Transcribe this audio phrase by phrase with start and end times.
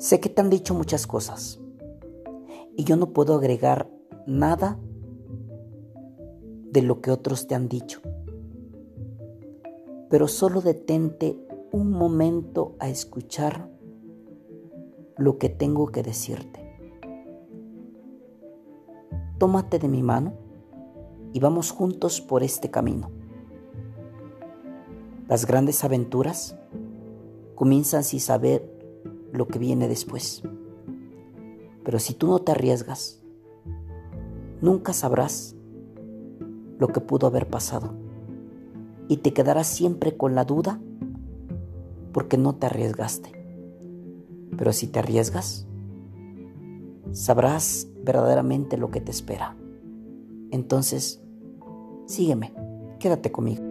[0.00, 1.60] Sé que te han dicho muchas cosas
[2.74, 3.90] y yo no puedo agregar
[4.26, 4.78] nada
[6.72, 8.00] de lo que otros te han dicho.
[10.08, 11.38] Pero solo detente
[11.70, 13.68] un momento a escuchar
[15.18, 16.78] lo que tengo que decirte.
[19.36, 20.32] Tómate de mi mano
[21.34, 23.10] y vamos juntos por este camino.
[25.28, 26.56] Las grandes aventuras
[27.54, 28.79] comienzan sin saber
[29.32, 30.42] lo que viene después.
[31.84, 33.22] Pero si tú no te arriesgas,
[34.60, 35.56] nunca sabrás
[36.78, 37.94] lo que pudo haber pasado.
[39.08, 40.80] Y te quedarás siempre con la duda
[42.12, 43.32] porque no te arriesgaste.
[44.56, 45.66] Pero si te arriesgas,
[47.12, 49.56] sabrás verdaderamente lo que te espera.
[50.50, 51.22] Entonces,
[52.06, 52.52] sígueme,
[52.98, 53.69] quédate conmigo.